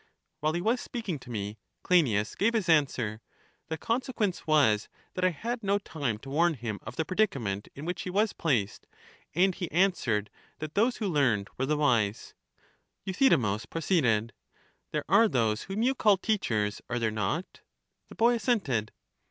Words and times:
While 0.39 0.53
he 0.53 0.61
was 0.61 0.81
speaking 0.81 1.19
to 1.19 1.29
me, 1.29 1.59
Cleinias 1.83 2.33
gave 2.33 2.55
his 2.55 2.67
answer: 2.67 3.21
the 3.67 3.77
consequence 3.77 4.47
was 4.47 4.89
that 5.13 5.23
I 5.23 5.29
had 5.29 5.61
no 5.61 5.77
time 5.77 6.17
to 6.23 6.29
warn 6.31 6.55
him 6.55 6.79
of 6.81 6.95
the 6.95 7.05
predicament 7.05 7.67
in 7.75 7.85
which 7.85 8.01
he 8.01 8.09
was 8.09 8.33
placed, 8.33 8.87
and 9.35 9.53
he 9.53 9.69
answered 9.69 10.31
that 10.57 10.73
those 10.73 10.97
who 10.97 11.07
learned 11.07 11.49
were 11.55 11.67
the 11.67 11.77
wise. 11.77 12.33
Euthydemus 13.05 13.67
proceeded: 13.67 14.33
There 14.91 15.05
are 15.07 15.27
those 15.27 15.65
whom 15.65 15.83
you 15.83 15.93
call 15.93 16.17
teachers, 16.17 16.81
are 16.89 16.97
there 16.97 17.11
not? 17.11 17.61
The 18.09 18.15
boy 18.15 18.33
assented. 18.33 18.91